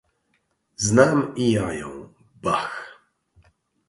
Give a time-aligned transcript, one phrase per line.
[0.77, 1.91] "Znam i ja ją,
[2.43, 2.73] bah!..."